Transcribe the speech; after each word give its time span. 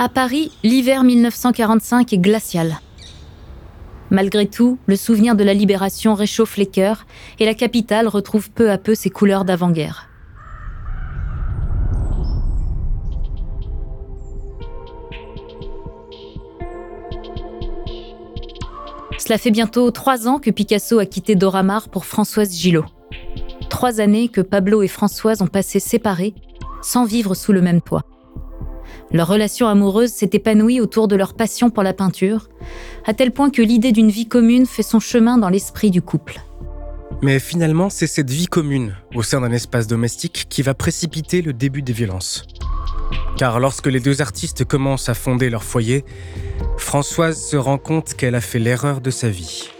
À 0.00 0.08
Paris, 0.08 0.52
l'hiver 0.62 1.02
1945 1.02 2.12
est 2.12 2.18
glacial. 2.18 2.78
Malgré 4.10 4.46
tout, 4.46 4.78
le 4.86 4.94
souvenir 4.94 5.34
de 5.34 5.42
la 5.42 5.54
libération 5.54 6.14
réchauffe 6.14 6.56
les 6.56 6.66
cœurs 6.66 7.04
et 7.40 7.44
la 7.44 7.54
capitale 7.54 8.06
retrouve 8.06 8.48
peu 8.52 8.70
à 8.70 8.78
peu 8.78 8.94
ses 8.94 9.10
couleurs 9.10 9.44
d'avant-guerre. 9.44 10.08
Cela 19.18 19.36
fait 19.36 19.50
bientôt 19.50 19.90
trois 19.90 20.28
ans 20.28 20.38
que 20.38 20.52
Picasso 20.52 21.00
a 21.00 21.06
quitté 21.06 21.34
Doramar 21.34 21.88
pour 21.88 22.06
Françoise 22.06 22.54
Gillot. 22.54 22.84
Trois 23.68 23.98
années 23.98 24.28
que 24.28 24.42
Pablo 24.42 24.84
et 24.84 24.88
Françoise 24.88 25.42
ont 25.42 25.48
passé 25.48 25.80
séparés, 25.80 26.34
sans 26.82 27.04
vivre 27.04 27.34
sous 27.34 27.52
le 27.52 27.62
même 27.62 27.82
toit. 27.82 28.04
Leur 29.12 29.28
relation 29.28 29.68
amoureuse 29.68 30.10
s'est 30.10 30.30
épanouie 30.32 30.80
autour 30.80 31.08
de 31.08 31.16
leur 31.16 31.34
passion 31.34 31.70
pour 31.70 31.82
la 31.82 31.92
peinture, 31.92 32.48
à 33.06 33.14
tel 33.14 33.32
point 33.32 33.50
que 33.50 33.62
l'idée 33.62 33.92
d'une 33.92 34.10
vie 34.10 34.28
commune 34.28 34.66
fait 34.66 34.82
son 34.82 35.00
chemin 35.00 35.38
dans 35.38 35.48
l'esprit 35.48 35.90
du 35.90 36.02
couple. 36.02 36.40
Mais 37.22 37.38
finalement, 37.38 37.90
c'est 37.90 38.06
cette 38.06 38.30
vie 38.30 38.46
commune, 38.46 38.94
au 39.14 39.22
sein 39.22 39.40
d'un 39.40 39.52
espace 39.52 39.86
domestique, 39.86 40.46
qui 40.48 40.62
va 40.62 40.74
précipiter 40.74 41.42
le 41.42 41.52
début 41.52 41.82
des 41.82 41.92
violences. 41.92 42.44
Car 43.36 43.60
lorsque 43.60 43.86
les 43.86 44.00
deux 44.00 44.20
artistes 44.20 44.64
commencent 44.64 45.08
à 45.08 45.14
fonder 45.14 45.50
leur 45.50 45.64
foyer, 45.64 46.04
Françoise 46.76 47.40
se 47.40 47.56
rend 47.56 47.78
compte 47.78 48.14
qu'elle 48.14 48.34
a 48.34 48.40
fait 48.40 48.58
l'erreur 48.58 49.00
de 49.00 49.10
sa 49.10 49.28
vie. 49.28 49.70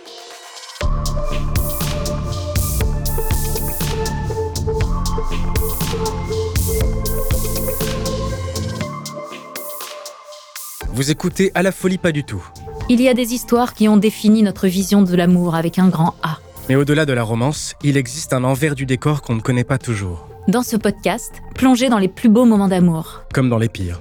Vous 10.98 11.12
écoutez 11.12 11.52
À 11.54 11.62
la 11.62 11.70
folie 11.70 11.96
pas 11.96 12.10
du 12.10 12.24
tout. 12.24 12.44
Il 12.88 13.00
y 13.00 13.08
a 13.08 13.14
des 13.14 13.32
histoires 13.32 13.72
qui 13.72 13.86
ont 13.86 13.98
défini 13.98 14.42
notre 14.42 14.66
vision 14.66 15.00
de 15.00 15.14
l'amour 15.14 15.54
avec 15.54 15.78
un 15.78 15.86
grand 15.86 16.16
A. 16.24 16.38
Mais 16.68 16.74
au-delà 16.74 17.06
de 17.06 17.12
la 17.12 17.22
romance, 17.22 17.76
il 17.84 17.96
existe 17.96 18.32
un 18.32 18.42
envers 18.42 18.74
du 18.74 18.84
décor 18.84 19.22
qu'on 19.22 19.36
ne 19.36 19.40
connaît 19.40 19.62
pas 19.62 19.78
toujours. 19.78 20.28
Dans 20.48 20.64
ce 20.64 20.76
podcast, 20.76 21.34
plongez 21.54 21.88
dans 21.88 21.98
les 21.98 22.08
plus 22.08 22.28
beaux 22.28 22.46
moments 22.46 22.66
d'amour. 22.66 23.22
Comme 23.32 23.48
dans 23.48 23.58
les 23.58 23.68
pires. 23.68 24.00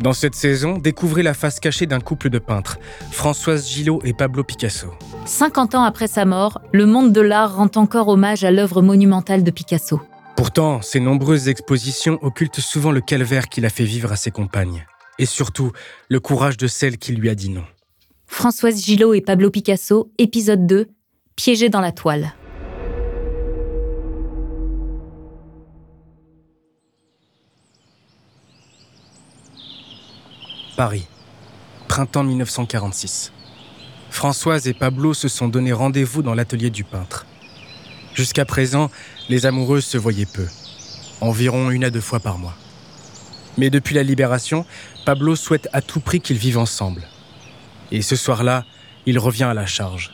Dans 0.00 0.12
cette 0.12 0.34
saison, 0.34 0.76
découvrez 0.78 1.22
la 1.22 1.34
face 1.34 1.60
cachée 1.60 1.86
d'un 1.86 2.00
couple 2.00 2.30
de 2.30 2.40
peintres, 2.40 2.80
Françoise 3.12 3.68
Gillot 3.68 4.00
et 4.02 4.12
Pablo 4.12 4.42
Picasso. 4.42 4.88
50 5.24 5.76
ans 5.76 5.84
après 5.84 6.08
sa 6.08 6.24
mort, 6.24 6.60
le 6.72 6.86
monde 6.86 7.12
de 7.12 7.20
l'art 7.20 7.54
rend 7.54 7.70
encore 7.76 8.08
hommage 8.08 8.42
à 8.42 8.50
l'œuvre 8.50 8.82
monumentale 8.82 9.44
de 9.44 9.52
Picasso. 9.52 10.00
Pourtant, 10.34 10.82
ses 10.82 10.98
nombreuses 10.98 11.46
expositions 11.46 12.18
occultent 12.22 12.58
souvent 12.58 12.90
le 12.90 13.02
calvaire 13.02 13.48
qu'il 13.48 13.64
a 13.64 13.70
fait 13.70 13.84
vivre 13.84 14.10
à 14.10 14.16
ses 14.16 14.32
compagnes. 14.32 14.84
Et 15.18 15.26
surtout, 15.26 15.72
le 16.08 16.20
courage 16.20 16.56
de 16.56 16.66
celle 16.66 16.96
qui 16.96 17.12
lui 17.12 17.28
a 17.28 17.34
dit 17.34 17.50
non. 17.50 17.64
Françoise 18.26 18.84
Gillot 18.84 19.14
et 19.14 19.20
Pablo 19.20 19.50
Picasso, 19.50 20.12
épisode 20.18 20.66
2, 20.66 20.86
Piégés 21.34 21.68
dans 21.68 21.80
la 21.80 21.92
toile. 21.92 22.34
Paris, 30.76 31.06
printemps 31.88 32.22
1946. 32.22 33.32
Françoise 34.10 34.68
et 34.68 34.74
Pablo 34.74 35.14
se 35.14 35.26
sont 35.26 35.48
donné 35.48 35.72
rendez-vous 35.72 36.22
dans 36.22 36.34
l'atelier 36.34 36.70
du 36.70 36.84
peintre. 36.84 37.26
Jusqu'à 38.14 38.44
présent, 38.44 38.90
les 39.28 39.46
amoureuses 39.46 39.84
se 39.84 39.98
voyaient 39.98 40.26
peu, 40.26 40.46
environ 41.20 41.70
une 41.70 41.84
à 41.84 41.90
deux 41.90 42.00
fois 42.00 42.20
par 42.20 42.38
mois. 42.38 42.54
Mais 43.58 43.70
depuis 43.70 43.94
la 43.94 44.02
libération, 44.02 44.64
Pablo 45.04 45.36
souhaite 45.36 45.68
à 45.72 45.82
tout 45.82 46.00
prix 46.00 46.20
qu'ils 46.20 46.38
vivent 46.38 46.58
ensemble. 46.58 47.02
Et 47.90 48.02
ce 48.02 48.16
soir-là, 48.16 48.64
il 49.04 49.18
revient 49.18 49.44
à 49.44 49.54
la 49.54 49.66
charge. 49.66 50.12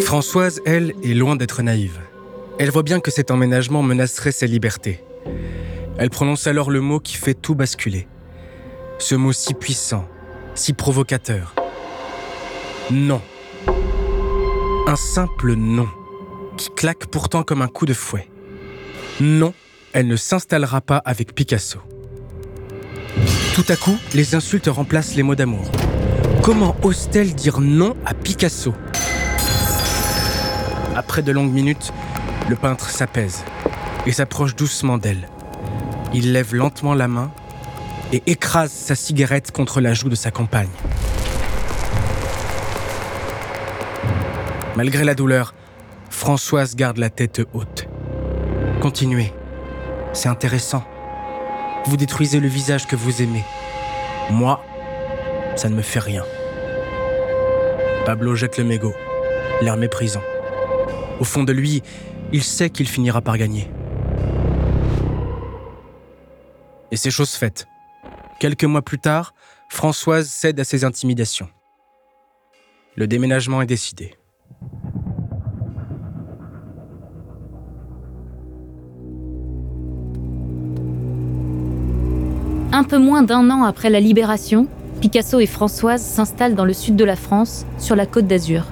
Françoise, 0.00 0.60
elle, 0.66 0.92
est 1.02 1.14
loin 1.14 1.36
d'être 1.36 1.62
naïve. 1.62 1.98
Elle 2.58 2.70
voit 2.70 2.82
bien 2.82 3.00
que 3.00 3.10
cet 3.10 3.30
emménagement 3.30 3.82
menacerait 3.82 4.32
sa 4.32 4.46
liberté. 4.46 5.02
Elle 5.98 6.10
prononce 6.10 6.46
alors 6.46 6.70
le 6.70 6.80
mot 6.80 7.00
qui 7.00 7.16
fait 7.16 7.34
tout 7.34 7.54
basculer. 7.54 8.06
Ce 8.98 9.14
mot 9.14 9.32
si 9.32 9.54
puissant, 9.54 10.06
si 10.54 10.72
provocateur. 10.72 11.54
Non. 12.90 13.22
Un 14.86 14.96
simple 14.96 15.54
non, 15.54 15.88
qui 16.56 16.70
claque 16.70 17.06
pourtant 17.06 17.44
comme 17.44 17.62
un 17.62 17.68
coup 17.68 17.86
de 17.86 17.94
fouet. 17.94 18.28
Non, 19.20 19.54
elle 19.92 20.06
ne 20.06 20.16
s'installera 20.16 20.80
pas 20.80 20.98
avec 20.98 21.34
Picasso. 21.34 21.80
Tout 23.54 23.64
à 23.68 23.76
coup, 23.76 23.98
les 24.14 24.34
insultes 24.34 24.68
remplacent 24.68 25.14
les 25.16 25.22
mots 25.22 25.34
d'amour. 25.34 25.70
Comment 26.42 26.76
ose-t-elle 26.82 27.34
dire 27.34 27.60
non 27.60 27.96
à 28.06 28.14
Picasso? 28.14 28.72
Après 30.96 31.22
de 31.22 31.32
longues 31.32 31.52
minutes, 31.52 31.92
le 32.48 32.56
peintre 32.56 32.88
s'apaise 32.88 33.44
et 34.06 34.12
s'approche 34.12 34.54
doucement 34.56 34.98
d'elle. 34.98 35.28
Il 36.14 36.32
lève 36.32 36.54
lentement 36.54 36.94
la 36.94 37.08
main 37.08 37.30
et 38.12 38.22
écrase 38.26 38.72
sa 38.72 38.94
cigarette 38.94 39.52
contre 39.52 39.80
la 39.80 39.94
joue 39.94 40.08
de 40.08 40.14
sa 40.14 40.30
compagne. 40.30 40.70
Malgré 44.76 45.04
la 45.04 45.14
douleur, 45.14 45.54
Françoise 46.08 46.74
garde 46.74 46.98
la 46.98 47.10
tête 47.10 47.42
haute. 47.52 47.86
Continuez, 48.80 49.32
c'est 50.12 50.28
intéressant. 50.28 50.84
Vous 51.86 51.96
détruisez 51.96 52.40
le 52.40 52.48
visage 52.48 52.86
que 52.86 52.96
vous 52.96 53.22
aimez. 53.22 53.44
Moi, 54.30 54.62
ça 55.56 55.68
ne 55.68 55.74
me 55.74 55.82
fait 55.82 55.98
rien. 55.98 56.24
Pablo 58.04 58.34
jette 58.34 58.58
le 58.58 58.64
mégot, 58.64 58.94
l'air 59.60 59.76
méprisant. 59.76 60.22
Au 61.20 61.24
fond 61.24 61.44
de 61.44 61.52
lui, 61.52 61.82
il 62.32 62.42
sait 62.42 62.70
qu'il 62.70 62.88
finira 62.88 63.20
par 63.20 63.36
gagner. 63.36 63.70
Et 66.90 66.96
c'est 66.96 67.10
chose 67.10 67.34
faite. 67.34 67.66
Quelques 68.40 68.64
mois 68.64 68.82
plus 68.82 68.98
tard, 68.98 69.34
Françoise 69.68 70.28
cède 70.28 70.58
à 70.58 70.64
ses 70.64 70.84
intimidations. 70.84 71.48
Le 72.96 73.06
déménagement 73.06 73.62
est 73.62 73.66
décidé. 73.66 74.14
Un 82.72 82.84
peu 82.84 82.98
moins 82.98 83.22
d'un 83.22 83.50
an 83.50 83.64
après 83.64 83.90
la 83.90 83.98
libération, 83.98 84.68
Picasso 85.00 85.40
et 85.40 85.46
Françoise 85.46 86.02
s'installent 86.02 86.54
dans 86.54 86.64
le 86.64 86.72
sud 86.72 86.94
de 86.94 87.04
la 87.04 87.16
France, 87.16 87.66
sur 87.78 87.96
la 87.96 88.06
côte 88.06 88.28
d'Azur. 88.28 88.64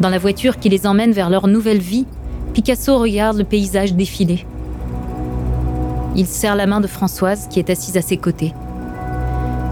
Dans 0.00 0.08
la 0.08 0.18
voiture 0.18 0.60
qui 0.60 0.68
les 0.68 0.86
emmène 0.86 1.10
vers 1.10 1.28
leur 1.28 1.48
nouvelle 1.48 1.80
vie, 1.80 2.06
Picasso 2.54 2.96
regarde 2.96 3.36
le 3.36 3.42
paysage 3.42 3.94
défiler. 3.94 4.46
Il 6.14 6.26
serre 6.26 6.54
la 6.54 6.66
main 6.66 6.80
de 6.80 6.86
Françoise 6.86 7.48
qui 7.50 7.58
est 7.58 7.68
assise 7.68 7.96
à 7.96 8.02
ses 8.02 8.16
côtés. 8.16 8.54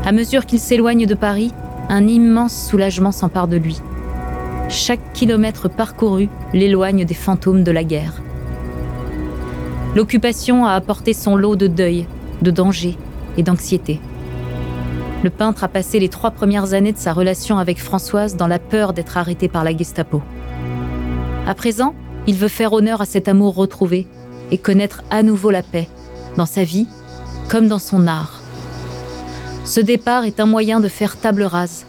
À 0.05 0.11
mesure 0.11 0.45
qu'il 0.45 0.59
s'éloigne 0.59 1.07
de 1.07 1.15
Paris, 1.15 1.53
un 1.89 2.09
immense 2.09 2.69
soulagement 2.69 3.13
s'empare 3.13 3.47
de 3.47 3.57
lui. 3.57 3.81
Chaque 4.69 5.13
kilomètre 5.13 5.69
parcouru 5.69 6.29
l'éloigne 6.53 7.05
des 7.05 7.15
fantômes 7.15 7.63
de 7.63 7.71
la 7.71 7.85
guerre. 7.85 8.15
L'occupation 9.95 10.67
a 10.67 10.73
apporté 10.73 11.13
son 11.13 11.37
lot 11.37 11.55
de 11.55 11.69
deuil, 11.69 12.07
de 12.43 12.51
danger 12.51 12.97
et 13.37 13.43
d'anxiété. 13.43 14.01
Le 15.23 15.31
peintre 15.31 15.65
a 15.65 15.69
passé 15.69 15.99
les 15.99 16.09
trois 16.09 16.31
premières 16.31 16.73
années 16.75 16.93
de 16.93 16.99
sa 16.99 17.13
relation 17.13 17.59
avec 17.59 17.81
Françoise 17.81 18.37
dans 18.37 18.47
la 18.47 18.59
peur 18.59 18.93
d'être 18.93 19.17
arrêté 19.17 19.49
par 19.49 19.65
la 19.65 19.77
Gestapo. 19.77 20.23
À 21.47 21.55
présent, 21.55 21.95
il 22.27 22.37
veut 22.37 22.49
faire 22.49 22.73
honneur 22.73 23.01
à 23.01 23.07
cet 23.07 23.29
amour 23.29 23.55
retrouvé 23.55 24.07
et 24.51 24.59
connaître 24.59 25.03
à 25.11 25.23
nouveau 25.23 25.51
la 25.51 25.63
paix, 25.63 25.89
dans 26.37 26.47
sa 26.47 26.65
vie 26.65 26.87
comme 27.49 27.69
dans 27.69 27.79
son 27.79 28.07
art. 28.07 28.41
Ce 29.65 29.81
départ 29.81 30.25
est 30.25 30.41
un 30.41 30.47
moyen 30.47 30.81
de 30.81 30.89
faire 30.89 31.17
table 31.17 31.43
rase, 31.43 31.87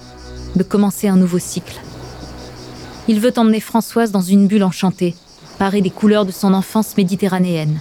de 0.56 0.64
commencer 0.64 1.08
un 1.08 1.16
nouveau 1.16 1.40
cycle. 1.40 1.80
Il 3.08 3.20
veut 3.20 3.34
emmener 3.38 3.60
Françoise 3.60 4.12
dans 4.12 4.22
une 4.22 4.48
bulle 4.48 4.64
enchantée, 4.64 5.16
parée 5.60 5.82
des 5.82 5.90
couleurs 5.90 6.26
de 6.26 6.32
son 6.32 6.54
enfance 6.54 6.98
méditerranéenne. 6.98 7.80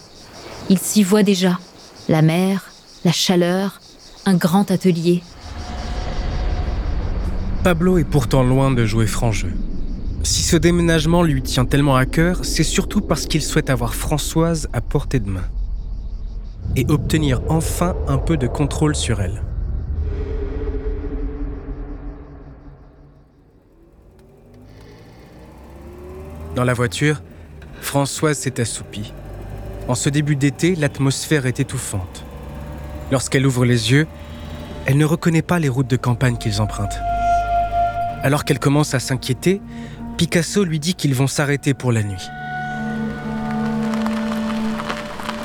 Il 0.69 0.79
s'y 0.79 1.03
voit 1.03 1.23
déjà, 1.23 1.59
la 2.08 2.23
mer, 2.23 2.70
la 3.05 3.12
chaleur, 3.12 3.81
un 4.26 4.35
grand 4.35 4.70
atelier. 4.70 5.23
Pablo 7.64 7.99
est 7.99 8.05
pourtant 8.05 8.44
loin 8.44 8.70
de 8.70 8.85
jouer 8.85 9.06
franc 9.06 9.32
jeu. 9.32 9.53
Si 10.23 10.43
ce 10.43 10.56
déménagement 10.56 11.23
lui 11.23 11.43
tient 11.43 11.64
tellement 11.64 11.97
à 11.97 12.06
cœur, 12.06 12.44
c'est 12.44 12.62
surtout 12.62 13.00
parce 13.00 13.26
qu'il 13.26 13.43
souhaite 13.43 13.70
avoir 13.70 13.94
Françoise 13.94 14.69
à 14.73 14.81
portée 14.81 15.20
de 15.20 15.31
main 15.31 15.44
et 16.75 16.85
obtenir 16.88 17.41
enfin 17.49 17.94
un 18.09 18.19
peu 18.19 18.37
de 18.37 18.47
contrôle 18.47 18.94
sur 18.94 19.20
elle. 19.20 19.43
Dans 26.55 26.64
la 26.64 26.73
voiture, 26.73 27.23
Françoise 27.81 28.38
s'est 28.38 28.61
assoupie. 28.61 29.12
En 29.88 29.94
ce 29.94 30.09
début 30.09 30.35
d'été, 30.35 30.75
l'atmosphère 30.75 31.47
est 31.47 31.61
étouffante. 31.61 32.25
Lorsqu'elle 33.12 33.47
ouvre 33.47 33.65
les 33.65 33.93
yeux, 33.93 34.09
elle 34.85 34.99
ne 34.99 35.05
reconnaît 35.05 35.43
pas 35.43 35.61
les 35.61 35.69
routes 35.69 35.87
de 35.87 35.97
campagne 35.97 36.37
qu'ils 36.37 36.61
empruntent. 36.61 36.99
Alors 38.23 38.44
qu'elle 38.44 38.59
commence 38.59 38.94
à 38.94 38.99
s'inquiéter, 39.00 39.61
Picasso 40.17 40.65
lui 40.65 40.81
dit 40.81 40.94
qu'ils 40.94 41.15
vont 41.15 41.29
s'arrêter 41.29 41.73
pour 41.73 41.93
la 41.93 42.03
nuit. 42.03 42.23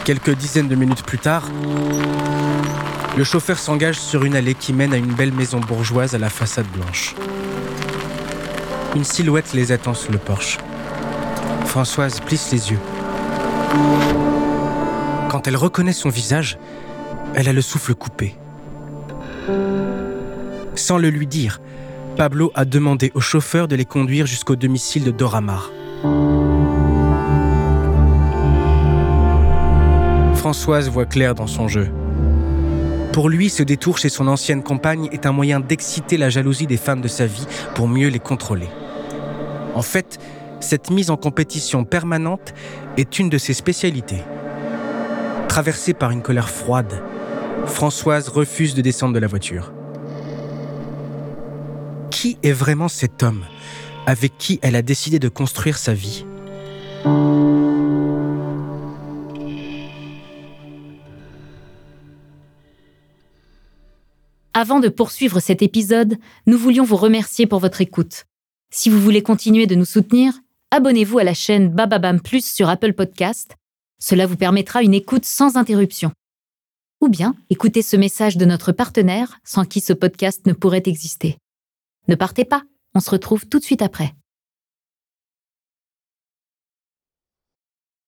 Quelques 0.05 0.35
dizaines 0.35 0.67
de 0.67 0.75
minutes 0.75 1.03
plus 1.03 1.19
tard, 1.19 1.43
le 3.15 3.23
chauffeur 3.23 3.59
s'engage 3.59 3.99
sur 3.99 4.25
une 4.25 4.35
allée 4.35 4.55
qui 4.55 4.73
mène 4.73 4.93
à 4.93 4.97
une 4.97 5.13
belle 5.13 5.33
maison 5.33 5.59
bourgeoise 5.59 6.15
à 6.15 6.17
la 6.17 6.29
façade 6.29 6.67
blanche. 6.67 7.13
Une 8.95 9.03
silhouette 9.03 9.53
les 9.53 9.71
attend 9.71 9.93
sous 9.93 10.11
le 10.11 10.17
porche. 10.17 10.57
Françoise 11.65 12.19
plisse 12.21 12.51
les 12.51 12.71
yeux. 12.71 12.79
Quand 15.29 15.47
elle 15.47 15.55
reconnaît 15.55 15.93
son 15.93 16.09
visage, 16.09 16.57
elle 17.35 17.47
a 17.47 17.53
le 17.53 17.61
souffle 17.61 17.95
coupé. 17.95 18.35
Sans 20.75 20.97
le 20.97 21.09
lui 21.09 21.27
dire, 21.27 21.61
Pablo 22.17 22.51
a 22.55 22.65
demandé 22.65 23.11
au 23.15 23.21
chauffeur 23.21 23.67
de 23.67 23.75
les 23.75 23.85
conduire 23.85 24.25
jusqu'au 24.25 24.55
domicile 24.55 25.03
de 25.03 25.11
Doramar. 25.11 25.71
Françoise 30.35 30.89
voit 30.89 31.05
clair 31.05 31.35
dans 31.35 31.47
son 31.47 31.67
jeu. 31.67 31.89
Pour 33.13 33.29
lui, 33.29 33.49
ce 33.49 33.63
détour 33.63 33.97
chez 33.97 34.09
son 34.09 34.27
ancienne 34.27 34.63
compagne 34.63 35.07
est 35.11 35.25
un 35.25 35.31
moyen 35.31 35.59
d'exciter 35.59 36.17
la 36.17 36.29
jalousie 36.29 36.67
des 36.67 36.77
femmes 36.77 37.01
de 37.01 37.07
sa 37.07 37.25
vie 37.25 37.45
pour 37.75 37.87
mieux 37.87 38.07
les 38.07 38.19
contrôler. 38.19 38.69
En 39.75 39.81
fait, 39.81 40.19
cette 40.61 40.89
mise 40.89 41.09
en 41.09 41.17
compétition 41.17 41.83
permanente 41.83 42.53
est 42.97 43.19
une 43.19 43.29
de 43.29 43.37
ses 43.37 43.53
spécialités. 43.53 44.23
Traversée 45.49 45.93
par 45.93 46.11
une 46.11 46.21
colère 46.21 46.49
froide, 46.49 47.03
Françoise 47.65 48.29
refuse 48.29 48.73
de 48.73 48.81
descendre 48.81 49.13
de 49.13 49.19
la 49.19 49.27
voiture 49.27 49.73
qui 52.21 52.37
est 52.43 52.51
vraiment 52.51 52.87
cet 52.87 53.23
homme 53.23 53.43
avec 54.05 54.37
qui 54.37 54.59
elle 54.61 54.75
a 54.75 54.83
décidé 54.83 55.17
de 55.17 55.27
construire 55.27 55.79
sa 55.79 55.95
vie? 55.95 56.23
Avant 64.53 64.79
de 64.79 64.89
poursuivre 64.89 65.39
cet 65.39 65.63
épisode, 65.63 66.17
nous 66.45 66.59
voulions 66.59 66.83
vous 66.83 66.95
remercier 66.95 67.47
pour 67.47 67.59
votre 67.59 67.81
écoute. 67.81 68.25
Si 68.69 68.91
vous 68.91 68.99
voulez 68.99 69.23
continuer 69.23 69.65
de 69.65 69.73
nous 69.73 69.85
soutenir, 69.85 70.33
abonnez-vous 70.71 71.19
à 71.19 71.23
la 71.23 71.33
chaîne 71.33 71.69
Bababam 71.69 72.19
Plus 72.19 72.45
sur 72.45 72.69
Apple 72.69 72.93
Podcast. 72.93 73.55
Cela 73.99 74.25
vous 74.25 74.37
permettra 74.37 74.81
une 74.81 74.93
écoute 74.93 75.25
sans 75.25 75.57
interruption. 75.57 76.11
Ou 77.01 77.09
bien 77.09 77.35
écoutez 77.49 77.81
ce 77.81 77.97
message 77.97 78.37
de 78.37 78.45
notre 78.45 78.71
partenaire 78.71 79.39
sans 79.43 79.65
qui 79.65 79.81
ce 79.81 79.93
podcast 79.93 80.45
ne 80.47 80.53
pourrait 80.53 80.83
exister. 80.85 81.37
Ne 82.07 82.15
partez 82.15 82.45
pas, 82.45 82.63
on 82.95 82.99
se 82.99 83.09
retrouve 83.11 83.45
tout 83.47 83.59
de 83.59 83.63
suite 83.63 83.81
après. 83.81 84.13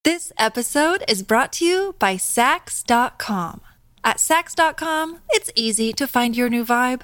This 0.03 0.33
episode 0.37 1.03
is 1.09 1.23
brought 1.23 1.53
to 1.59 1.65
you 1.65 1.93
by 1.99 2.17
Sax.com. 2.17 3.61
At 4.03 4.19
Sax.com, 4.19 5.19
it's 5.33 5.49
easy 5.55 5.93
to 5.93 6.07
find 6.07 6.35
your 6.35 6.49
new 6.49 6.65
vibe. 6.65 7.03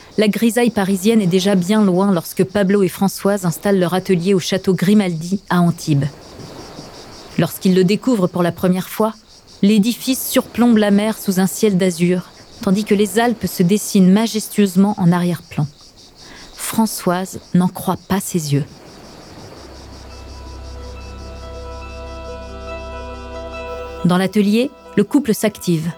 la 0.17 0.27
grisaille 0.27 0.71
parisienne 0.71 1.21
est 1.21 1.27
déjà 1.27 1.55
bien 1.55 1.83
loin 1.83 2.11
lorsque 2.11 2.43
Pablo 2.43 2.83
et 2.83 2.89
Françoise 2.89 3.45
installent 3.45 3.79
leur 3.79 3.93
atelier 3.93 4.33
au 4.33 4.39
château 4.39 4.73
Grimaldi 4.73 5.41
à 5.49 5.61
Antibes. 5.61 6.05
Lorsqu'ils 7.37 7.75
le 7.75 7.83
découvrent 7.83 8.27
pour 8.27 8.43
la 8.43 8.51
première 8.51 8.89
fois, 8.89 9.13
l'édifice 9.61 10.27
surplombe 10.27 10.77
la 10.77 10.91
mer 10.91 11.17
sous 11.17 11.39
un 11.39 11.47
ciel 11.47 11.77
d'azur, 11.77 12.29
tandis 12.61 12.83
que 12.83 12.93
les 12.93 13.19
Alpes 13.19 13.47
se 13.47 13.63
dessinent 13.63 14.11
majestueusement 14.11 14.95
en 14.97 15.11
arrière-plan. 15.11 15.65
Françoise 16.55 17.39
n'en 17.53 17.67
croit 17.67 17.97
pas 18.07 18.19
ses 18.19 18.53
yeux. 18.53 18.65
Dans 24.03 24.17
l'atelier, 24.17 24.71
le 24.97 25.03
couple 25.03 25.33
s'active. 25.33 25.91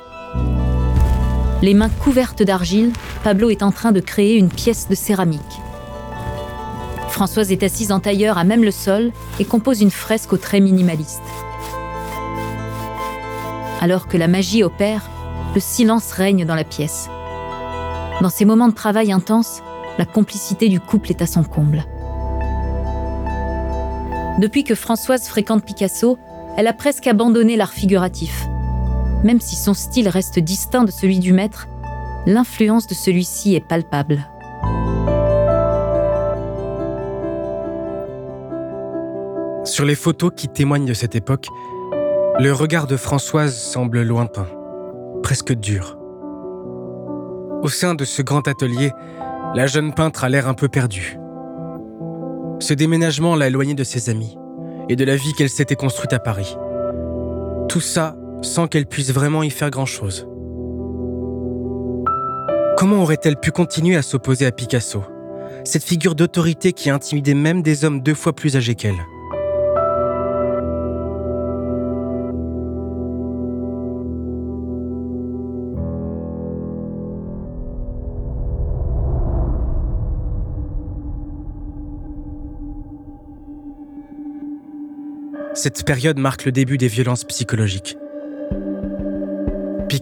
Les 1.62 1.74
mains 1.74 1.90
couvertes 1.90 2.44
d'argile, 2.44 2.92
Pablo 3.24 3.50
est 3.50 3.64
en 3.64 3.72
train 3.72 3.94
de 3.94 4.02
créer 4.02 4.36
une 4.36 4.50
pièce 4.50 4.90
de 4.90 4.96
céramique. 4.96 5.40
Françoise 7.08 7.54
est 7.54 7.64
assise 7.64 7.94
en 7.94 8.02
tailleur 8.02 8.38
à 8.38 8.44
même 8.44 8.66
le 8.66 8.72
sol 8.72 9.12
et 9.40 9.46
compose 9.46 9.82
une 9.82 9.92
fresque 9.92 10.34
au 10.34 10.38
trait 10.38 10.60
minimaliste. 10.60 11.22
Alors 13.80 14.08
que 14.08 14.18
la 14.18 14.28
magie 14.28 14.64
opère, 14.64 15.10
le 15.56 15.62
silence 15.62 16.12
règne 16.12 16.44
dans 16.44 16.56
la 16.56 16.66
pièce. 16.66 17.08
Dans 18.22 18.30
ces 18.30 18.44
moments 18.44 18.68
de 18.68 18.74
travail 18.74 19.14
intense, 19.14 19.62
la 19.98 20.06
complicité 20.06 20.68
du 20.68 20.82
couple 20.82 21.12
est 21.12 21.22
à 21.22 21.28
son 21.28 21.44
comble. 21.44 21.86
Depuis 24.40 24.66
que 24.66 24.76
Françoise 24.76 25.28
fréquente 25.28 25.64
Picasso, 25.64 26.18
elle 26.58 26.68
a 26.68 26.74
presque 26.74 27.08
abandonné 27.08 27.56
l'art 27.56 27.72
figuratif. 27.72 28.48
Même 29.24 29.40
si 29.40 29.56
son 29.56 29.74
style 29.74 30.10
reste 30.10 30.40
distinct 30.40 30.84
de 30.84 30.92
celui 30.92 31.20
du 31.20 31.32
maître, 31.32 31.68
l'influence 32.26 32.88
de 32.88 32.94
celui-ci 32.94 33.56
est 33.56 33.68
palpable. 33.68 34.26
Sur 39.66 39.86
les 39.86 39.96
photos 39.96 40.32
qui 40.36 40.48
témoignent 40.48 40.86
de 40.86 40.94
cette 40.94 41.16
époque, 41.16 41.48
le 42.40 42.52
regard 42.52 42.88
de 42.88 42.98
Françoise 42.98 43.56
semble 43.56 44.02
lointain, 44.02 44.48
presque 45.22 45.54
dur. 45.54 45.98
Au 47.62 47.70
sein 47.70 47.96
de 47.96 48.06
ce 48.06 48.22
grand 48.22 48.48
atelier, 48.48 48.92
la 49.56 49.68
jeune 49.68 49.94
peintre 49.94 50.24
a 50.24 50.30
l'air 50.30 50.48
un 50.48 50.54
peu 50.54 50.68
perdue. 50.68 51.18
Ce 52.60 52.74
déménagement 52.74 53.36
l'a 53.36 53.48
éloignée 53.48 53.74
de 53.74 53.84
ses 53.84 54.10
amis 54.10 54.38
et 54.90 54.96
de 54.96 55.06
la 55.06 55.16
vie 55.16 55.34
qu'elle 55.34 55.50
s'était 55.50 55.76
construite 55.76 56.14
à 56.14 56.20
Paris. 56.20 56.58
Tout 57.70 57.82
ça 57.82 58.16
sans 58.42 58.68
qu'elle 58.68 58.86
puisse 58.86 59.12
vraiment 59.12 59.44
y 59.44 59.50
faire 59.50 59.70
grand-chose. 59.70 60.28
Comment 62.78 63.04
aurait-elle 63.04 63.38
pu 63.38 63.52
continuer 63.52 63.96
à 63.96 64.02
s'opposer 64.02 64.46
à 64.46 64.52
Picasso, 64.52 65.04
cette 65.64 65.84
figure 65.84 66.16
d'autorité 66.16 66.74
qui 66.74 66.90
intimidait 66.90 67.36
même 67.36 67.62
des 67.62 67.86
hommes 67.86 68.02
deux 68.02 68.16
fois 68.16 68.34
plus 68.34 68.58
âgés 68.58 68.76
qu'elle 68.76 68.96
Cette 85.54 85.86
période 85.86 86.18
marque 86.18 86.46
le 86.46 86.52
début 86.52 86.78
des 86.78 86.88
violences 86.88 87.24
psychologiques. 87.26 87.96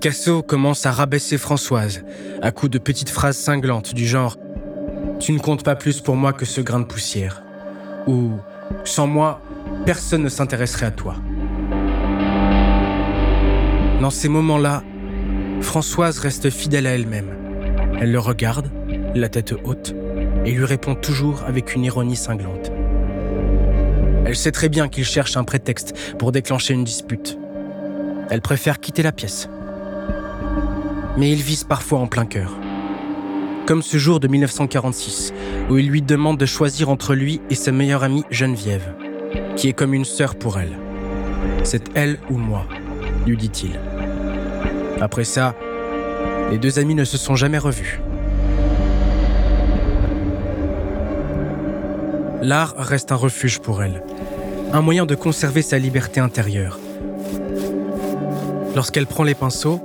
Picasso 0.02 0.42
commence 0.42 0.88
à 0.88 0.92
rabaisser 0.92 1.38
Françoise 1.38 2.04
à 2.42 2.50
coups 2.50 2.72
de 2.72 2.80
petites 2.80 3.12
phrases 3.12 3.38
cinglantes 3.38 3.94
du 3.94 4.08
genre⁇ 4.08 4.36
Tu 5.20 5.32
ne 5.32 5.38
comptes 5.38 5.64
pas 5.64 5.76
plus 5.76 6.02
pour 6.02 6.16
moi 6.16 6.34
que 6.34 6.44
ce 6.44 6.60
grain 6.60 6.80
de 6.80 6.86
poussière⁇ 6.86 7.44
ou⁇ 8.12 8.30
Sans 8.84 9.06
moi, 9.06 9.44
personne 9.86 10.24
ne 10.24 10.30
s'intéresserait 10.30 10.88
à 10.88 10.92
toi⁇ 10.92 11.18
Dans 14.02 14.10
ces 14.10 14.28
moments-là, 14.28 14.82
Françoise 15.62 16.18
reste 16.18 16.50
fidèle 16.50 16.88
à 16.88 16.96
elle-même. 16.96 17.36
Elle 18.00 18.12
le 18.12 18.20
regarde, 18.20 18.72
la 19.14 19.30
tête 19.30 19.54
haute, 19.64 19.94
et 20.46 20.52
lui 20.52 20.66
répond 20.66 20.96
toujours 20.96 21.44
avec 21.46 21.76
une 21.76 21.86
ironie 21.86 22.16
cinglante. 22.16 22.72
Elle 24.26 24.36
sait 24.36 24.52
très 24.52 24.70
bien 24.70 24.90
qu'il 24.90 25.06
cherche 25.06 25.38
un 25.38 25.44
prétexte 25.44 25.94
pour 26.18 26.32
déclencher 26.32 26.74
une 26.74 26.86
dispute. 26.86 27.38
Elle 28.32 28.42
préfère 28.42 28.80
quitter 28.80 29.04
la 29.04 29.12
pièce. 29.12 29.48
Mais 31.18 31.32
il 31.32 31.42
vise 31.42 31.64
parfois 31.64 32.00
en 32.00 32.08
plein 32.08 32.26
cœur. 32.26 32.56
Comme 33.66 33.82
ce 33.82 33.98
jour 33.98 34.20
de 34.20 34.28
1946, 34.28 35.34
où 35.70 35.78
il 35.78 35.88
lui 35.88 36.02
demande 36.02 36.38
de 36.38 36.46
choisir 36.46 36.90
entre 36.90 37.14
lui 37.14 37.42
et 37.50 37.56
sa 37.56 37.72
meilleure 37.72 38.04
amie 38.04 38.24
Geneviève, 38.32 38.94
qui 39.56 39.70
est 39.70 39.74
comme 39.74 39.94
une 39.94 40.06
sœur 40.06 40.36
pour 40.36 40.60
elle. 40.60 40.78
C'est 41.64 41.84
elle 41.96 42.18
ou 42.30 42.38
moi, 42.38 42.66
lui 43.26 43.38
dit-il. 43.38 43.80
Après 45.00 45.24
ça, 45.24 45.56
les 46.50 46.58
deux 46.58 46.80
amis 46.80 46.96
ne 46.96 47.04
se 47.04 47.18
sont 47.18 47.36
jamais 47.36 47.58
revus. 47.58 48.02
L'art 52.42 52.74
reste 52.78 53.12
un 53.12 53.16
refuge 53.16 53.60
pour 53.60 53.84
elle, 53.84 54.02
un 54.74 54.82
moyen 54.82 55.06
de 55.06 55.16
conserver 55.16 55.62
sa 55.62 55.78
liberté 55.78 56.20
intérieure. 56.20 56.80
Lorsqu'elle 58.76 59.06
prend 59.06 59.24
les 59.24 59.36
pinceaux, 59.36 59.82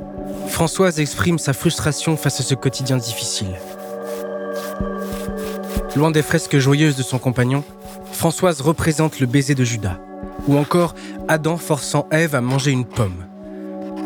Françoise 0.56 1.00
exprime 1.00 1.38
sa 1.38 1.52
frustration 1.52 2.16
face 2.16 2.40
à 2.40 2.42
ce 2.42 2.54
quotidien 2.54 2.96
difficile. 2.96 3.58
Loin 5.94 6.10
des 6.10 6.22
fresques 6.22 6.56
joyeuses 6.56 6.96
de 6.96 7.02
son 7.02 7.18
compagnon, 7.18 7.62
Françoise 8.10 8.62
représente 8.62 9.20
le 9.20 9.26
baiser 9.26 9.54
de 9.54 9.64
Judas, 9.64 10.00
ou 10.48 10.56
encore 10.56 10.94
Adam 11.28 11.58
forçant 11.58 12.08
Ève 12.10 12.34
à 12.34 12.40
manger 12.40 12.70
une 12.70 12.86
pomme. 12.86 13.26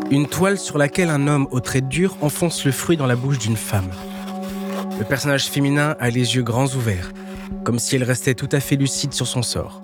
Une 0.09 0.27
toile 0.27 0.59
sur 0.59 0.77
laquelle 0.77 1.09
un 1.09 1.29
homme 1.29 1.47
aux 1.51 1.61
traits 1.61 1.87
durs 1.87 2.17
enfonce 2.19 2.65
le 2.65 2.73
fruit 2.73 2.97
dans 2.97 3.07
la 3.07 3.15
bouche 3.15 3.39
d'une 3.39 3.55
femme. 3.55 3.89
Le 4.99 5.05
personnage 5.05 5.45
féminin 5.45 5.95
a 6.01 6.09
les 6.09 6.35
yeux 6.35 6.43
grands 6.43 6.67
ouverts, 6.67 7.13
comme 7.63 7.79
si 7.79 7.95
elle 7.95 8.03
restait 8.03 8.33
tout 8.33 8.49
à 8.51 8.59
fait 8.59 8.75
lucide 8.75 9.13
sur 9.13 9.25
son 9.25 9.41
sort. 9.41 9.80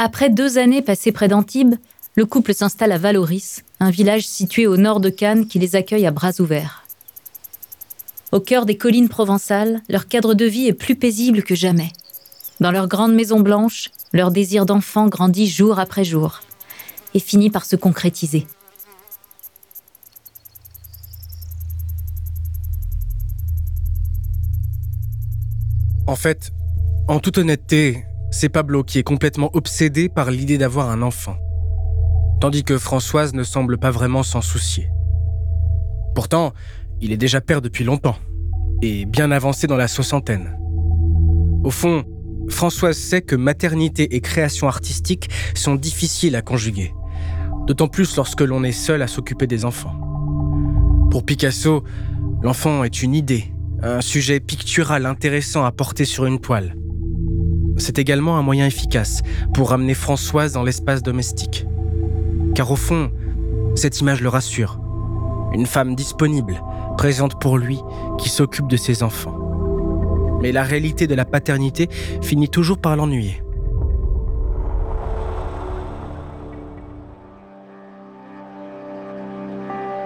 Après 0.00 0.30
deux 0.30 0.58
années 0.58 0.80
passées 0.80 1.10
près 1.10 1.26
d'Antibes, 1.26 1.74
le 2.14 2.24
couple 2.24 2.54
s'installe 2.54 2.92
à 2.92 2.98
Valoris, 2.98 3.64
un 3.80 3.90
village 3.90 4.28
situé 4.28 4.68
au 4.68 4.76
nord 4.76 5.00
de 5.00 5.10
Cannes 5.10 5.48
qui 5.48 5.58
les 5.58 5.74
accueille 5.74 6.06
à 6.06 6.12
bras 6.12 6.40
ouverts. 6.40 6.84
Au 8.30 8.38
cœur 8.38 8.64
des 8.64 8.76
collines 8.76 9.08
provençales, 9.08 9.82
leur 9.88 10.06
cadre 10.06 10.34
de 10.34 10.44
vie 10.44 10.68
est 10.68 10.72
plus 10.72 10.94
paisible 10.94 11.42
que 11.42 11.56
jamais. 11.56 11.90
Dans 12.60 12.70
leur 12.70 12.86
grande 12.86 13.12
maison 13.12 13.40
blanche, 13.40 13.90
leur 14.12 14.30
désir 14.30 14.66
d'enfant 14.66 15.08
grandit 15.08 15.48
jour 15.48 15.80
après 15.80 16.04
jour 16.04 16.42
et 17.12 17.18
finit 17.18 17.50
par 17.50 17.64
se 17.64 17.74
concrétiser. 17.74 18.46
En 26.06 26.14
fait, 26.14 26.52
en 27.08 27.18
toute 27.18 27.38
honnêteté, 27.38 28.04
c'est 28.30 28.48
Pablo 28.48 28.84
qui 28.84 28.98
est 28.98 29.02
complètement 29.04 29.50
obsédé 29.54 30.08
par 30.08 30.30
l'idée 30.30 30.58
d'avoir 30.58 30.90
un 30.90 31.02
enfant, 31.02 31.36
tandis 32.40 32.64
que 32.64 32.78
Françoise 32.78 33.34
ne 33.34 33.42
semble 33.42 33.78
pas 33.78 33.90
vraiment 33.90 34.22
s'en 34.22 34.42
soucier. 34.42 34.88
Pourtant, 36.14 36.52
il 37.00 37.12
est 37.12 37.16
déjà 37.16 37.40
père 37.40 37.62
depuis 37.62 37.84
longtemps, 37.84 38.16
et 38.82 39.04
bien 39.04 39.30
avancé 39.30 39.66
dans 39.66 39.76
la 39.76 39.88
soixantaine. 39.88 40.58
Au 41.64 41.70
fond, 41.70 42.04
Françoise 42.48 42.96
sait 42.96 43.22
que 43.22 43.36
maternité 43.36 44.14
et 44.14 44.20
création 44.20 44.68
artistique 44.68 45.28
sont 45.54 45.74
difficiles 45.74 46.36
à 46.36 46.42
conjuguer, 46.42 46.92
d'autant 47.66 47.88
plus 47.88 48.16
lorsque 48.16 48.40
l'on 48.40 48.64
est 48.64 48.72
seul 48.72 49.02
à 49.02 49.06
s'occuper 49.06 49.46
des 49.46 49.64
enfants. 49.64 49.94
Pour 51.10 51.24
Picasso, 51.24 51.84
l'enfant 52.42 52.84
est 52.84 53.02
une 53.02 53.14
idée, 53.14 53.52
un 53.82 54.00
sujet 54.00 54.40
pictural 54.40 55.06
intéressant 55.06 55.64
à 55.64 55.72
porter 55.72 56.04
sur 56.04 56.26
une 56.26 56.40
toile. 56.40 56.74
C'est 57.78 57.98
également 57.98 58.36
un 58.36 58.42
moyen 58.42 58.66
efficace 58.66 59.22
pour 59.54 59.70
ramener 59.70 59.94
Françoise 59.94 60.52
dans 60.52 60.62
l'espace 60.62 61.02
domestique. 61.02 61.66
Car 62.54 62.70
au 62.70 62.76
fond, 62.76 63.10
cette 63.74 64.00
image 64.00 64.20
le 64.20 64.28
rassure. 64.28 64.80
Une 65.52 65.66
femme 65.66 65.94
disponible, 65.94 66.62
présente 66.96 67.40
pour 67.40 67.56
lui, 67.56 67.80
qui 68.18 68.28
s'occupe 68.28 68.68
de 68.68 68.76
ses 68.76 69.02
enfants 69.02 69.48
mais 70.40 70.52
la 70.52 70.62
réalité 70.62 71.06
de 71.06 71.14
la 71.14 71.24
paternité 71.24 71.88
finit 72.22 72.48
toujours 72.48 72.78
par 72.78 72.96
l'ennuyer. 72.96 73.42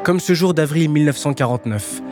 Comme 0.05 0.19
ce 0.19 0.35
jour 0.35 0.53
d'avril 0.53 0.91
1949, 0.91 2.03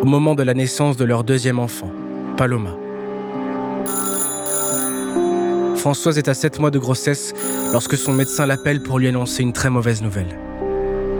au 0.00 0.06
moment 0.06 0.34
de 0.34 0.42
la 0.42 0.54
naissance 0.54 0.96
de 0.96 1.04
leur 1.04 1.22
deuxième 1.22 1.58
enfant, 1.58 1.90
Paloma. 2.36 2.85
Françoise 5.86 6.18
est 6.18 6.26
à 6.26 6.34
7 6.34 6.58
mois 6.58 6.72
de 6.72 6.80
grossesse 6.80 7.32
lorsque 7.70 7.96
son 7.96 8.12
médecin 8.12 8.44
l'appelle 8.44 8.82
pour 8.82 8.98
lui 8.98 9.06
annoncer 9.06 9.44
une 9.44 9.52
très 9.52 9.70
mauvaise 9.70 10.02
nouvelle. 10.02 10.36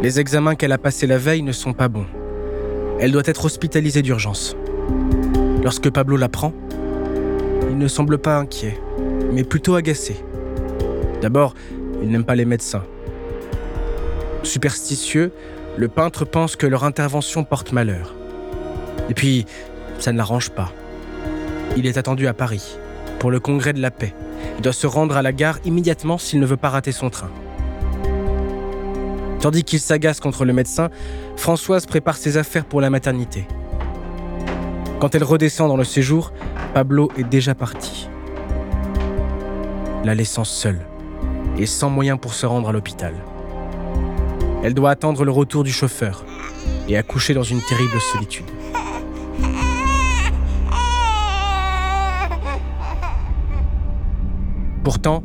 Les 0.03 0.19
examens 0.19 0.57
qu'elle 0.57 0.73
a 0.73 0.77
passés 0.77 1.07
la 1.07 1.19
veille 1.19 1.43
ne 1.43 1.53
sont 1.53 1.73
pas 1.73 1.87
bons. 1.87 2.09
Elle 2.99 3.13
doit 3.13 3.23
être 3.27 3.45
hospitalisée 3.45 4.03
d'urgence. 4.03 4.57
Lorsque 5.63 5.89
Pablo 5.89 6.17
l'apprend, 6.17 6.53
il 7.71 7.79
ne 7.79 7.87
semble 7.87 8.19
pas 8.19 8.39
inquiet, 8.39 8.77
mais 9.33 9.45
plutôt 9.45 9.77
agacé. 9.77 10.17
D'abord, 11.23 11.55
il 12.03 12.11
n'aime 12.11 12.25
pas 12.25 12.35
les 12.35 12.45
médecins. 12.45 12.83
Superstitieux, 14.43 15.31
le 15.77 15.87
peintre 15.87 16.25
pense 16.25 16.57
que 16.57 16.67
leur 16.67 16.83
intervention 16.83 17.45
porte 17.45 17.71
malheur. 17.71 18.17
Et 19.09 19.15
puis, 19.15 19.47
ça 20.01 20.11
ne 20.11 20.19
l'arrange 20.19 20.51
pas. 20.51 20.73
Il 21.77 21.87
est 21.87 21.99
attendu 21.99 22.27
à 22.27 22.35
Paris, 22.35 22.77
pour 23.21 23.31
le 23.31 23.39
congrès 23.39 23.73
de 23.73 23.81
la 23.81 23.93
paix. 23.93 24.13
Il 24.57 24.63
doit 24.63 24.73
se 24.73 24.87
rendre 24.87 25.17
à 25.17 25.23
la 25.23 25.33
gare 25.33 25.59
immédiatement 25.65 26.19
s'il 26.19 26.41
ne 26.41 26.47
veut 26.47 26.57
pas 26.57 26.71
rater 26.71 26.93
son 26.93 27.11
train. 27.11 27.31
Tandis 29.41 29.65
qu'il 29.65 29.81
s'agace 29.81 30.21
contre 30.21 30.45
le 30.45 30.53
médecin, 30.53 30.91
Françoise 31.37 31.87
prépare 31.87 32.17
ses 32.17 32.37
affaires 32.37 32.65
pour 32.65 32.81
la 32.81 32.91
maternité. 32.91 33.47
Quand 34.99 35.15
elle 35.15 35.25
redescend 35.25 35.69
dans 35.69 35.77
le 35.77 35.85
séjour, 35.85 36.33
Pablo 36.73 37.11
est 37.19 37.25
déjà 37.25 37.55
parti. 37.55 38.09
La 40.05 40.15
laissant 40.15 40.45
seule 40.45 40.81
et 41.59 41.67
sans 41.67 41.91
moyen 41.91 42.17
pour 42.17 42.35
se 42.35 42.47
rendre 42.47 42.69
à 42.69 42.73
l'hôpital. 42.73 43.15
Elle 44.63 44.75
doit 44.75 44.91
attendre 44.91 45.25
le 45.25 45.31
retour 45.31 45.65
du 45.65 45.73
chauffeur 45.73 46.25
et 46.89 46.97
accoucher 46.97 47.35
dans 47.35 47.43
une 47.43 47.61
terrible 47.61 48.01
solitude. 48.01 48.47
Pourtant, 54.87 55.25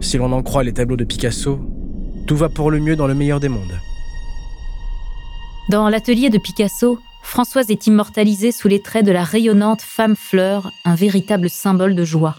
si 0.00 0.16
l'on 0.16 0.32
en 0.32 0.42
croit 0.42 0.64
les 0.64 0.72
tableaux 0.72 0.96
de 0.96 1.04
Picasso, 1.04 1.60
Tout 2.26 2.36
va 2.36 2.48
pour 2.48 2.70
le 2.70 2.80
mieux 2.80 2.96
dans 2.96 3.06
le 3.06 3.14
meilleur 3.14 3.38
des 3.38 3.50
mondes. 3.50 3.78
Dans 5.68 5.90
l'atelier 5.90 6.30
de 6.30 6.38
Picasso, 6.38 6.98
Françoise 7.22 7.68
est 7.68 7.86
immortalisée 7.86 8.50
sous 8.50 8.66
les 8.66 8.80
traits 8.80 9.04
de 9.04 9.12
la 9.12 9.24
rayonnante 9.24 9.82
femme 9.82 10.16
fleur, 10.16 10.72
un 10.86 10.94
véritable 10.94 11.50
symbole 11.50 11.94
de 11.94 12.04
joie. 12.06 12.36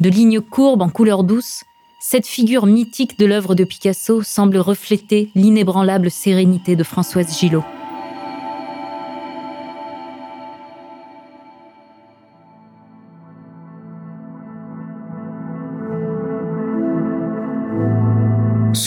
De 0.00 0.08
lignes 0.08 0.40
courbes 0.40 0.80
en 0.80 0.88
couleur 0.88 1.22
douce, 1.22 1.64
cette 2.00 2.26
figure 2.26 2.64
mythique 2.64 3.18
de 3.18 3.26
l'œuvre 3.26 3.54
de 3.54 3.64
Picasso 3.64 4.22
semble 4.22 4.56
refléter 4.56 5.28
l'inébranlable 5.34 6.10
sérénité 6.10 6.76
de 6.76 6.82
Françoise 6.82 7.38
Gillot. 7.38 7.64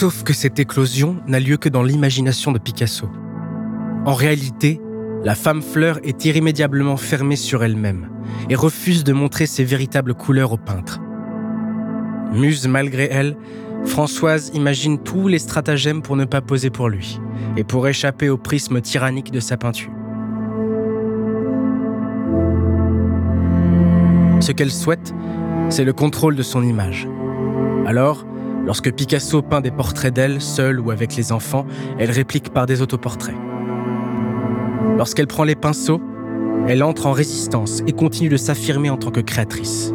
Sauf 0.04 0.24
que 0.24 0.34
cette 0.34 0.60
éclosion 0.60 1.16
n'a 1.28 1.40
lieu 1.40 1.56
que 1.56 1.70
dans 1.70 1.82
l'imagination 1.82 2.52
de 2.52 2.60
Picasso. 2.60 3.10
En 4.06 4.14
réalité, 4.14 4.82
la 5.24 5.34
femme 5.34 5.62
fleur 5.62 5.98
est 6.04 6.26
irrémédiablement 6.26 6.98
fermée 6.98 7.38
sur 7.38 7.64
elle-même 7.64 8.10
et 8.50 8.56
refuse 8.56 9.06
de 9.06 9.14
montrer 9.14 9.46
ses 9.46 9.64
véritables 9.64 10.14
couleurs 10.14 10.52
au 10.52 10.58
peintre. 10.58 11.00
Muse 12.34 12.68
malgré 12.68 13.08
elle, 13.10 13.38
Françoise 13.86 14.52
imagine 14.54 15.02
tous 15.02 15.30
les 15.30 15.40
stratagèmes 15.40 16.02
pour 16.02 16.18
ne 16.18 16.26
pas 16.26 16.42
poser 16.42 16.70
pour 16.70 16.90
lui 16.90 17.22
et 17.56 17.64
pour 17.64 17.88
échapper 17.88 18.28
au 18.28 18.38
prisme 18.38 18.82
tyrannique 18.82 19.32
de 19.32 19.40
sa 19.40 19.56
peinture. 19.56 19.94
Ce 24.42 24.52
qu'elle 24.52 24.72
souhaite, 24.72 25.14
c'est 25.70 25.86
le 25.86 25.94
contrôle 25.94 26.36
de 26.36 26.44
son 26.44 26.62
image. 26.62 27.08
Alors, 27.86 28.26
lorsque 28.66 28.92
Picasso 28.92 29.42
peint 29.42 29.62
des 29.62 29.72
portraits 29.72 30.14
d'elle, 30.14 30.42
seule 30.42 30.80
ou 30.80 30.92
avec 30.92 31.16
les 31.16 31.32
enfants, 31.32 31.66
elle 31.98 32.12
réplique 32.12 32.50
par 32.50 32.66
des 32.66 32.82
autoportraits. 32.82 33.36
Lorsqu'elle 34.98 35.28
prend 35.28 35.44
les 35.44 35.56
pinceaux, 35.56 36.02
elle 36.68 36.84
entre 36.84 37.08
en 37.08 37.12
résistance 37.12 37.82
et 37.88 37.94
continue 37.94 38.30
de 38.30 38.38
s'affirmer 38.38 38.90
en 38.90 38.98
tant 38.98 39.12
que 39.12 39.20
créatrice. 39.20 39.94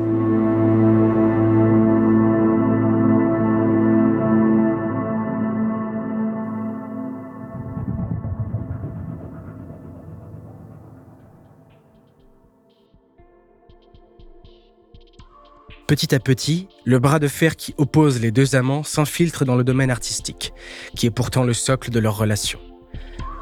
Petit 15.88 16.14
à 16.14 16.18
petit, 16.21 16.68
le 16.85 16.99
bras 16.99 17.18
de 17.18 17.28
fer 17.28 17.57
qui 17.57 17.75
oppose 17.78 18.21
les 18.21 18.30
deux 18.30 18.54
amants 18.54 18.83
s'infiltre 18.83 19.47
dans 19.47 19.57
le 19.57 19.64
domaine 19.64 19.90
artistique, 19.90 20.52
qui 20.95 21.07
est 21.07 21.11
pourtant 21.11 21.45
le 21.45 21.54
socle 21.54 21.90
de 21.90 21.99
leur 21.99 22.18
relation. 22.18 22.59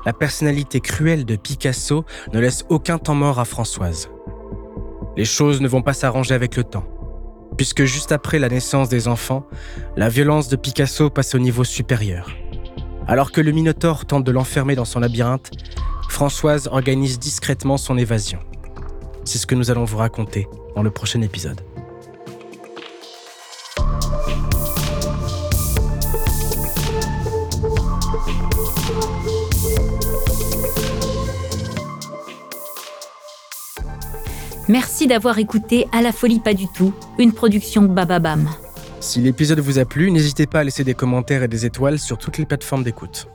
La 0.05 0.13
personnalité 0.13 0.79
cruelle 0.79 1.25
de 1.25 1.35
Picasso 1.35 2.05
ne 2.33 2.39
laisse 2.39 2.65
aucun 2.69 2.99
temps 2.99 3.17
mort 3.17 3.41
à 3.41 3.45
Françoise. 3.45 4.11
Les 5.17 5.25
choses 5.25 5.61
ne 5.61 5.67
vont 5.67 5.83
pas 5.83 5.93
s'arranger 5.93 6.35
avec 6.35 6.55
le 6.55 6.63
temps, 6.63 6.87
puisque 7.57 7.83
juste 7.83 8.13
après 8.13 8.39
la 8.39 8.49
naissance 8.49 8.89
des 8.89 9.09
enfants, 9.09 9.45
la 9.97 10.09
violence 10.09 10.49
de 10.49 10.55
Picasso 10.55 11.11
passe 11.11 11.35
au 11.35 11.41
niveau 11.41 11.65
supérieur. 11.65 12.31
Alors 13.09 13.33
que 13.33 13.41
le 13.41 13.51
Minotaure 13.51 14.07
tente 14.07 14.23
de 14.23 14.31
l'enfermer 14.31 14.77
dans 14.77 14.85
son 14.85 15.01
labyrinthe, 15.01 15.51
Françoise 16.09 16.69
organise 16.71 17.19
discrètement 17.19 17.77
son 17.77 17.99
évasion. 17.99 18.39
C'est 19.25 19.39
ce 19.39 19.49
que 19.49 19.57
nous 19.57 19.73
allons 19.73 19.85
vous 19.85 19.99
raconter 19.99 20.47
dans 20.77 20.85
le 20.85 20.93
prochain 20.93 21.23
épisode. 21.23 21.61
Merci 34.69 35.07
d'avoir 35.07 35.39
écouté 35.39 35.87
À 35.93 36.03
la 36.03 36.11
folie 36.13 36.41
pas 36.41 36.55
du 36.55 36.67
tout, 36.67 36.93
une 37.19 37.33
production 37.33 37.83
Bababam. 37.83 38.49
Si 38.99 39.21
l'épisode 39.21 39.61
vous 39.61 39.79
a 39.79 39.85
plu, 39.85 40.11
n'hésitez 40.11 40.47
pas 40.47 40.61
à 40.61 40.65
laisser 40.65 40.83
des 40.83 40.95
commentaires 40.95 41.45
et 41.45 41.49
des 41.49 41.67
étoiles 41.67 42.01
sur 42.01 42.19
toutes 42.19 42.39
les 42.39 42.47
plateformes 42.47 42.83
d'écoute. 42.83 43.29